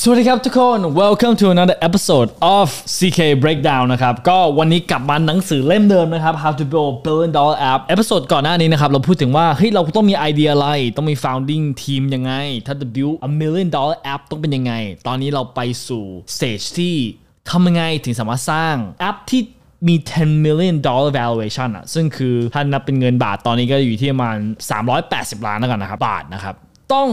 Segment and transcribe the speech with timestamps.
[0.00, 7.30] สวัสดีครับทุกคน welcome to another episode of CK Breakdown นะครับ ก็วันนี้กลับมาหนังสือเล่มเดิมนะครับ How to Build a Billion
[7.36, 12.32] Dollar App episode ก่อนหน้านี้นะครับ เราพูดถึงว่า เฮ้ย เราต้องมีไอเดียอะไร ต้องมี founding team ยังไง
[12.66, 14.72] ถ้าจะ build a million dollar app ต้องเป็นยังไง
[15.06, 16.04] ตอนนี้เราไปสู่
[16.34, 16.94] stage ที่
[17.50, 19.42] ทำยังไงถึงสามารถสร้างแอปที่
[19.88, 24.36] มี 10 million dollar valuation อะซึ่งคือถ้านับเป็นเงินบาทตอนนี้ก็อยู่ที่ประมาณ
[24.92, 26.54] 380 ล้านแล้วกันนะครับ บาทนะครับ
[26.94, 27.08] ต้อง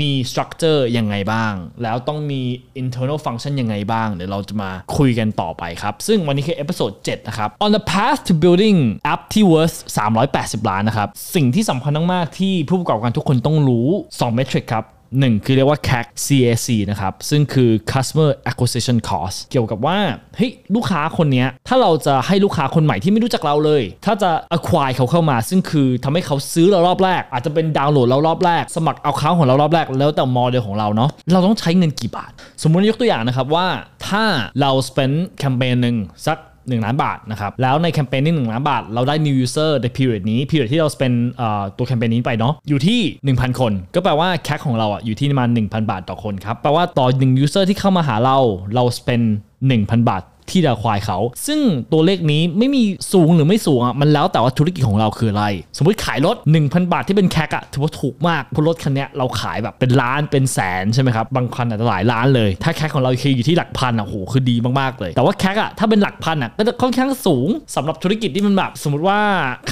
[0.00, 2.40] มี structure ยังไงบ้าง แล้วต้องมี
[2.82, 8.78] internal function ยังไงบ้าง เดี๋ยวเราจะมาคุยกันต่อไปครับ ซึ่งวันนี้คือ episode 7นะครับ on the path to building
[9.12, 9.76] app ที่ worth
[10.22, 14.84] 380 ล้านนะครับ สิ่งที่สำคัญมาก ๆ ที่ผู้ประกอบการทุกคนต้องรู้ 2 metric ครับ
[15.18, 19.98] หนึ่งคือเรียกว่า CAC CAC นะครับ ซึ่งคือ customer acquisition cost เกี่ยวกับว่า
[20.36, 32.30] เฮ้ยลูกค้าคนนี้ถ้าเราจะให้ลูกค้าคนใหม่ที่ไม่รู้จักเราเลย ถ้าจะ acquire เขาเข้ามา ซึ่งคือทำให้เขาซื้อเรารอบแรก อาจจะเป็นดาวน์โหลดเรารอบแรก สมัครเอาค้าของเรารอบแรก แล้วแต่โมเดลของเราเนาะเราต้องใช้เงินกี่บาท
[32.62, 33.66] สมมุติยกตัวอย่างนะครับว่า
[34.08, 34.24] ถ้า
[34.60, 36.38] เรา spend แคมเปญหนึ่งสัก
[36.70, 43.00] 1ล้านบาทนะครับแล้วในแคมเปญนี้1ล้านบาท เราได้ new user ใน period นี้ period ที่เรา spend เอ่อตัวแคมเปญนี้ไปเนาะอยู่ที่
[43.36, 48.38] 1,000 คน ก็แปลว่า CAC ของเราอะอยู่ที่ประมาณ1,000 บาทต่อคนครับแปลว่าต่อ1 user ที่เข้ามาหาเรา
[48.74, 49.26] เรา spend
[49.68, 51.60] 1,000 บาท ที่จะควายเขา ซึ่ง
[51.92, 55.44] ตัวเลขนี้ไม่มีสูงหรือไม่สูงอะมันแล้วแต่ว่าธุรกิจของเราคืออะไร
[55.76, 69.20] สมมติขายรถ 1,000 บาทที่เป็นแคกอะถือว่าถูกมากเพราะรถคันเนี้ยเราขายแบบเป็นล้านเป็นแสนใช่ไหมครับบางคันอาจจะหลายล้านเลย ถ้าแคกของเราคืออยู่ที่หลักพันอะโหคือดีมากๆเลย แต่ว่าแคกอะถ้าเป็นหลักพันอะก็จะค่อนข้างสูงสำหรับธุรกิจที่มันแบบสมมติว่า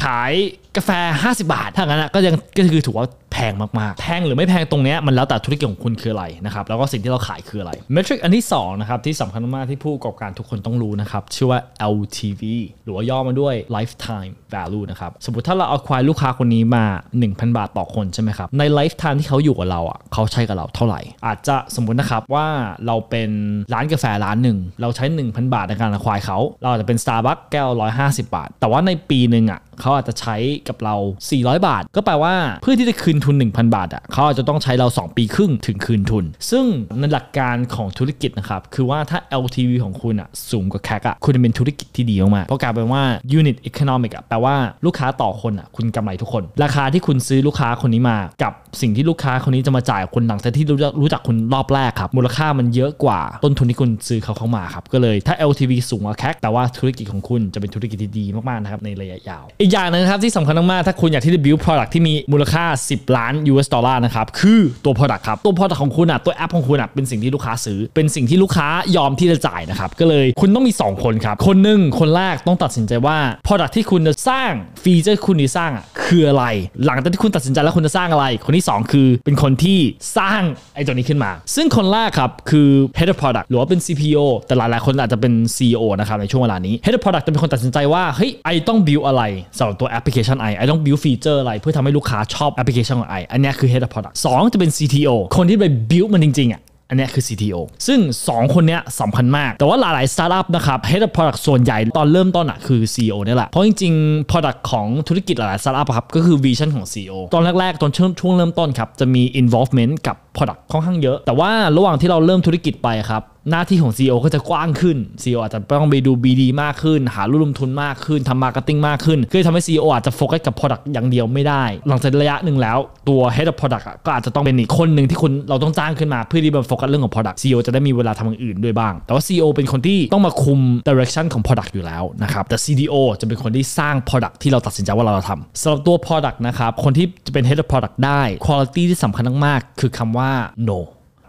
[0.03, 0.33] ขาย
[0.77, 0.91] กาแฟ
[1.23, 3.07] 50 บาทถ้างั้นก็ยังก็คือถือว่า
[3.51, 11.59] งมากๆ แพงหรือไม่แพงตรงเนี้ยมันแล้วแต่ธุรกิจของคุณคืออะไรนะครับแล้วก็สิ่งที่เราขายคืออะไรเมทริกอันที่2นะครับที่สำคัญมากที่ผู้ประกอบการทุกคนต้องรู้นะครับชื่อว่า
[11.97, 12.43] LTV
[12.85, 16.85] หรือว่าย่อมาด้วย lifetime value นะครับสมมติถ้าเราเอาควายลูกค้าคนนี้มา
[17.21, 22.47] 1,000 บาทต่อคนใช่ไหมครับใน lifetime ที่เขาอยู่กับเราอะเขาใช้กับเราเท่าไหร่ อาจจะสมมตินะครับว่า
[22.87, 23.31] เราเป็น
[23.73, 27.69] ร้านกาแฟร้านหนึ่งเราใช้ 1,000 บาทในการควายเขา เราอาจจะเป็น Starbucks แก้ว
[28.01, 30.37] 150 บาท แต่ว่าในปีหนึ่งอะเขาอาจจะใช้
[30.69, 30.97] กับเรา
[31.31, 36.65] 400 บาท ก็แปลว่าเพื่อที่จะคืนทุนุน 1,000 บาทอะเขาอาจจะต้องใช้เรา 2 ปีครึ่งถึงคืนทุน ซึ่ง
[36.99, 43.03] ในหลักการของธุรกิจนะครับ คือว่าถ้า LTV ของคุณอะสูงกว่า CAC อะคุณจะเป็นธุรกิจที่ดีมากเพราะกลายเป็นว่า
[43.39, 44.55] unit economic อะแปลว่า
[44.87, 65.23] ลูกค้าต่อคนอะคุณกำไรทุกคน ราคาที่คุณซื้อลูกค้าคนนี้มา กับสิ่งที่ลูกค้าคนนี้จะมาจ่ายคุณหลังจากที่รู้จักรู้จักคุณรอบแรกครับมูลค่ามันเยอะกว่าต้นทุนที่คุณซื้อเขาเข้ามาครับก็เลยถ้า LTV สูงกว่า CAC แต่ว่าธุรกิจของคุณจะเป็นธุรกิจที่ดีมากๆนะครับในระยะยาว อีกอย่างหนึงนะครับที่สำคัญมากๆถ้าคุณอยากที่จะ build product ที่มีมูลค่า 10ล้าน US ดอลลาร์นะครับ คือตัว product
[65.29, 74.51] ครับ ตัว product ของคุณอะ ตัวแอปของคุณอะ เป็นสิ่งที่ลูกค้าซื้อ เป็นสิ่งที่ลูกค้ายอมที่จะจ่ายนะครับ ก็เลยคุณต้องมี 2 คนครับ คนหนึ่งคนแรกต้องตัดสินใจว่า product ที่คุณจะสร้าง
[74.83, 76.45] ฟีเจอร์คุณที่สร้างอะคืออะไร
[76.85, 79.79] หลังจากที่คุณตัดสินใจแล้วคุณจะสร้างอะไร คนที่ 2 คือเป็นคนที่
[80.19, 80.43] สร้าง
[80.75, 89.23] ไอ้ตัวนี้ขึ้นมา ซึ่งคนแรกครับคือ head of product หรือว่าเป็น CPO แต่หลายๆคนอาจจะเป็น CEO นะครับในช่วงเวลานี้ head of product จะเป็นคนตัดสินใจว่าเฮ้ยไอต้อง build อะไร
[89.59, 96.11] สำหรับตัวแอปพลิเคชัน I I ต้อง build feature อะไรเพื่อทำให้ลูกค้าชอบแอปพลิเคชันของ I อันนี้คือ head of product สองจะเป็น CTO คนที่ไป build
[96.15, 104.59] มันจริงๆอะอันนี้คือ CTO ซึ่ง 2 คนนี้สำคัญมาก แต่ว่าหลายๆ สตาร์ทอัพนะครับ Head of Product ส่วนใหญ่ตอนเริ่มต้นอะคือ CEO นี่แหละ เพราะจริงๆ Product
[104.71, 113.93] ของธุรกิจหลายๆ สตาร์ทอัพครับ ก็คือ Vision ของ CEO ตอนแรกๆ ตอนช่วงช่วงเริ่มต้นครับ จะมี involvement กับ Product ค่อนข้างเยอะ แต่ว่าระหว่างที่เราเริ่มธุรกิจไปครับ หน้าที่ของ
[113.97, 123.49] CEO ก็จะกว้างขึ้น CEO อาจจะต้องไปดู BD มากขึ้น หานักลงทุนมากขึ้นทำ marketing มากขึ้นคือทำให้ CEO อาจจะโฟกัสกับ Product อย่างเดียวไม่ได้ หลังจากระยะหนึ่งแล้วตัว Head
[123.51, 133.95] of Product ก็อาจจะต้องเป็นอีกคนหนึ่งที่คุณเราต้องจ้างขึ้นมาเพื่อที่จะโฟกัสเรื่องของ Product CEO จะได้มีเวลาทำอย่างอื่นด้วยบ้าง แต่ว่า CEO เป็นคนที่ต้องมาคุม direction ของ Product อยู่แล้วนะครับแต่ CTO จะเป็นคนที่สร้าง
[134.09, 140.31] Product ที่เราตัดสินใจว่าเราจะทำสำหรับตัว Product นะครับคนที่จะเป็น Head of Product ได้ quality ที่สำคัญมากๆคือคำว่า
[140.69, 140.79] no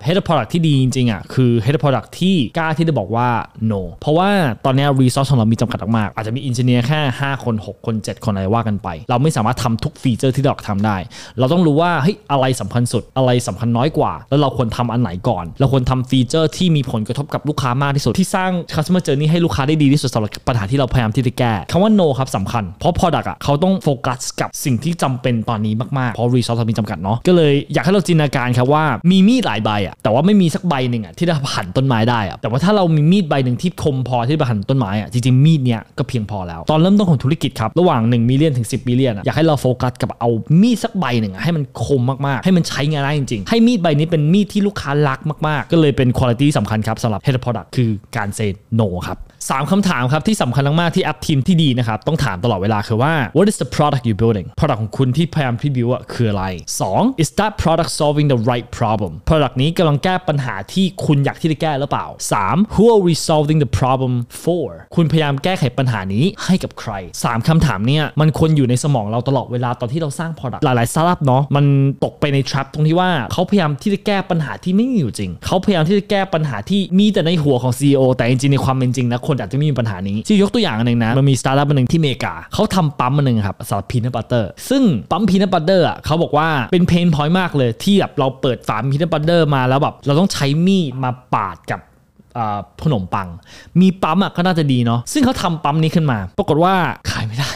[0.06, 3.29] Head of Product ที่ดีจริงๆอะคือ Head of Product ที่กล้าที่จะบอกว่า
[3.72, 4.29] no เพราะว่า
[4.66, 10.97] ตอนนี้ resource ของเรามีจำกัดมากๆอาจจะมี engineer แค่ 5 คน 6 คน 7 คนอะไรว่ากันไป เราไม่สามารถทำทุก feature ที่เราทำได้
[11.39, 26.59] เราต้องรู้ว่าเฮ้ยอะไรสำคัญสุดอะไรสำคัญน้อยกว่า แล้วเราควรทำอันไหนก่อน เราควรทำ feature ที่มีผลกระทบกับลูกค้ามากที่สุด ที่สร้าง customer journey ให้ลูกค้าได้ดีที่สุดสำหรับปัญหาที่เราพยายามที่จะแก้คำว่า no ครับสำคัญ เพราะ product อะเขาต้องโฟกัสกับสิ่งที่จำเป็นตอนนี้มากๆเพราะ resource
[26.59, 40.29] เรามีจำกัดเนาะก็เลยอยากให้เราจินตนาการครับว่ามีมีดหลายใบอะแต่ว่าไม่มีสักใบหนึ่งอะที่จะหั่นต้นไม้ได้อะแต่ว่าถ้าเรามีมีดใบหนึ่งที่คมพอที่จะหั่นต้นไม้อะจริงๆมีดเนี้ยก็เพียงพอแล้ว ตอนเริ่มต้นของธุรกิจครับระหว่าง1 million ถึง10 million อะอยากให้เราโฟกัสกับเอา
[40.61, 53.69] มีดสักใบหนึ่งอะให้มันคมมากๆ ให้มันใช้งานได้จริงๆ ให้มีดใบนี้เป็นมีดที่ลูกค้ารักมากๆ ก็เลยเป็นคุณภาพสำคัญครับสำหรับ Head Product คือการ say no ครับสามคำถามครับที่สำคัญมากๆที่ app team ที่ดีนะครับต้องถามตลอดเวลาคือว่า what is the
[53.75, 56.45] product you building product ของคุณที่พยายามที่ build อะคืออะไร
[56.88, 62.06] 2 is that product solving the right problem product นี้กำลังแก้ปัญหาที่คุณอยากที่จะแก้หรือเปล่า
[62.42, 62.74] 3.
[62.75, 64.13] who are we solving the problem
[64.44, 66.92] for คุณพยายามแก้ไขปัญหานี้ให้กับใคร
[67.24, 71.66] 3คำถามเนี่ยมันควรอยู่ในสมองเราตลอดเวลาตอนที่เราสร้าง product หลายๆ startup เนาะมัน
[72.04, 89.09] ตกไปใน trap ตรงที่ว่าเขาพยายามที่จะแก้ปัญหาที่ไม่มีอยู่จริง เขาพยายามที่จะแก้ปัญหาที่มีแต่ในหัวของ CEO แต่จริงๆในความเป็นจริงนะคนอาจจะไม่มีปัญหานี้ที่ยกตัวอย่างอันหนึ่งนะมันมีสตาร์ทอัพอันหนึ่งที่อเมริกาเขาทำปั๊มอันหนึ่งครับสำหรับ peanut butter ซึ่งปั๊ม peanut butter อะเขาบอกว่าเป็น pain point มากเลยที่แบบเราเปิดฝา peanut
[89.13, 91.79] butter มาแล้วแบบเราต้องใช้มีดมาปาดกับ
[92.83, 93.27] ขนมปัง
[93.81, 96.73] มีปั๊มอะก็น่าจะดีเนาะซึ่งเขาทำปั๊มนี้ขึ้นมา ปรากฏว่า
[97.12, 97.51] ขายไม่ได้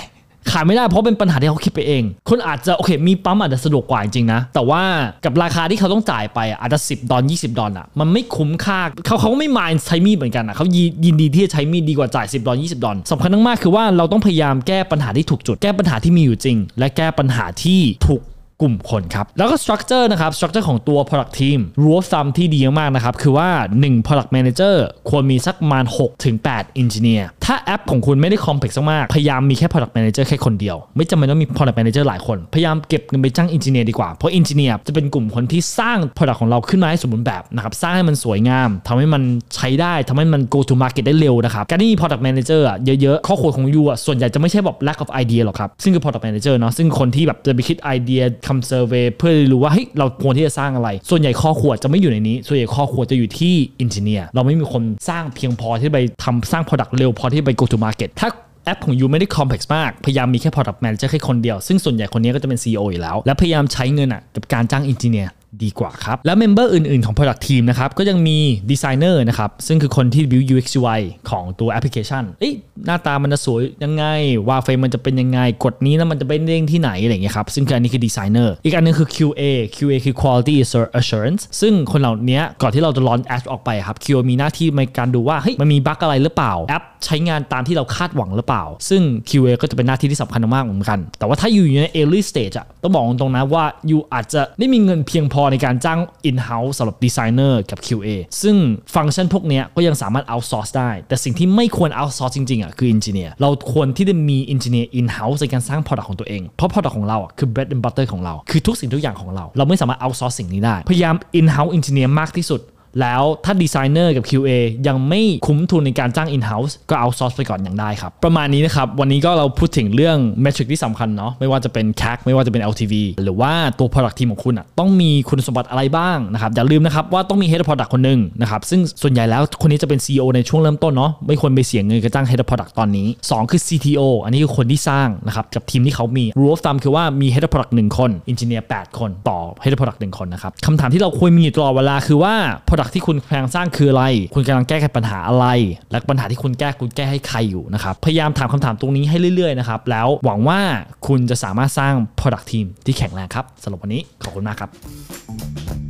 [0.52, 4.82] ขายไม่ได้เพราะเป็นปัญหาที่เขาคิดไปเอง คนอาจจะโอเค มีปั๊มอาจจะสะดวกกว่าจริงนะ แต่ว่า
[5.26, 18.22] กับราคาที่เขาต้องจ่ายไปอาจจะ 10 ดอล20 ดอลอะ มันไม่คุ้มค่าเขาเขาก็ไม่มายใช้มีดเหมือนกันอะเขายิยินดีที่จะใช้มีดดีกว่าจ่าย 10 ดอล20 ดอลสำคัญมากๆคือว่าเราต้องพยายามแก้ปัญหาที่ถูกจุด แก้ปัญหาที่มีอยู่จริง และแก้ปัญหาที่ถูก
[18.62, 23.50] กลุ่มคนครับ แล้วก็ structure นะครับ structure ของตัว product team rule of thumb ที่ดีมากนะครับ คือว่า
[23.82, 24.76] 1 product manager
[25.10, 33.86] ควรมีสักประมาณ6ถึง8 engineer ถ้าแอปของคุณไม่ได้ complex มาก พยายามมีแค่ product manager แค่คนเดียว ไม่จำเป็นต้องมี product manager หลายคน พยายามเก็บเงินไปจ้าง engineer
[33.90, 39.24] ดีกว่า เพราะ engineer จะเป็นกลุ่มคนที่สร้าง product ของเราขึ้นมาให้สมบูรณ์แบบนะครับ สร้างให้มันสวยงามทำให้มัน
[39.56, 46.24] ใช้ได้ทำให้มัน go to market ได้เร็วนะครับ การที่มี product manager อะเยอะๆ ข้อควรของยูอะส่วนใหญ่จะไม่ใช่แบบ lack of idea หรอกครับ ซึ่งคือ product
[46.26, 58.30] manager เนาะ ซึ่งคนที่แบบจะไปคิดไอเดียทำ survey เพื่อรู้ว่าเฮ้ยเราควรที่จะสร้างอะไร ส่วนใหญ่คอขวดจะไม่อยู่ในนี้ ส่วนใหญ่คอขวดจะอยู่ที่ engineer เราไม่มีคนสร้างเพียงพอที่ไปทำสร้าง product เร็วพอที่ไป go to market ถ้า
[58.66, 65.28] แอปของ you ไม่ได้ complex มาก พยายามมีแค่ product manager แค่คนเดียว ซึ่งส่วนใหญ่คนนี้ก็จะเป็น CEO อยู่แล้ว และพยายามใช้เงินอะกับการจ้าง engineer
[65.64, 68.38] ดีกว่าครับ แล้ว member อื่นๆของ Product Team นะครับ ก็ยังมี
[68.72, 72.54] ดีไซเนอร์นะครับ ซึ่งคือคนที่ build UX UI ของตัวแอปพลิเคชันเอ๊ะ
[72.86, 74.06] หน้าตามันจะสวยยังไง
[74.48, 79.42] ว่าเฟรมมันจะเป็นยังไง กดนี้แล้วมันจะเป็นเด้งที่ไหนอะไรอย่างเงี้ยครับซึ่งคืออันนี้คือดีไซเนอร์อีกอันนึงคือ QA
[79.76, 80.56] QA คือ Quality
[81.00, 96.00] Assurance ซึ่งคนเหล่านี้ก่อนที่เราจะ launch แอปออกไปครับ QA มีหน้าที่ในการดูว่าเฮ้ยมันมีบั๊กอะไรหรือเปล่าแอป ใช้งานตามที่เราคาดหวังหรือเปล่า ซึ่ง QA ก็จะเป็นหน้าที่ที่สำคัญมากเหมือนกัน แต่ว่าถ้าอยู่ใน early stage อะต้องบอกตรงๆนะว่าอยู่อาจจะไม่มีเงินเพียงพอในการจ้าง
[96.30, 98.08] in-house สำหรับดีไซเนอร์กับ QA
[98.42, 98.56] ซึ่ง
[98.96, 107.48] ฟังก์ชันพวกนี้ก็ยังสามารถ outsource ได้ แต่สิ่งที่ไม่ควร outsource จริงๆอะคือ engineer เราควรที่จะมี engineer in-house ในการสร้าง product ของตัวเอง เพราะ product ของเราอะคือ
[107.54, 112.62] bread and butter ของเรา คือทุกสิ่งทุกอย่างของเรา เราไม่สามารถ outsource สิ่งนี้ได้ พยายาม in-house engineer มากที่สุด
[113.02, 114.52] แล้วถ้าดีไซเนอร์กับ QA
[114.88, 122.94] ยังไม่คุ้มทุนในการจ้าง in-house ก็ outsource ไปก่อนอยังได้ครับ ประมาณนี้นะครับ วันนี้ก็เราพูดถึงเรื่อง metric ที่สำคัญเนาะไม่ว่าจะเป็น CAC ไม่ว่าจะเป็น LTV
[123.24, 132.72] หรือว่าตัว product team ของคุณอะต้องมีคุณสมบัติอะไรบ้างนะครับ อย่าลืมนะครับว่าต้องมี head of product คนหนึ่งนะครับ ซึ่งส่วนใหญ่แล้วคนนี้จะเป็น CEO ในช่วงเริ่มต้นเนาะไม่ควรไปเสียเงินกับจ้าง head of product
[132.80, 139.00] ตอนนี้ 2 คือ CTO อันนี้คือคนที่สร้างนะครับกับทีมที่เขามี rule of thumb คือว่ามี head of product 1คน engineer 8
[139.00, 142.34] คนต่อ head of product 1คนนะครับคำถามที่เราควรมีตลอดเวลาคือว่า
[142.68, 144.04] product ที่คุณพยายามสร้างคืออะไร
[144.34, 145.48] คุณกำลังแก้ไขปัญหาอะไร
[145.92, 150.60] และปัญหาที่คุณแก้คุณแก้ให้ใครอยู่นะครับ พยายามถามคำถามตรงนี้ให้เรื่อยๆนะครับ แล้วหวังว่า
[151.08, 155.85] คุณจะสามารถสร้าง product team ที่แข็งแรงครับสำหรับวันนี้ขอบคุณมากครับ